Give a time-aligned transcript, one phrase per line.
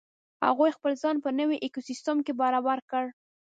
[0.47, 3.05] هغوی خپل ځان په نوې ایکوسیستم کې برابر کړ.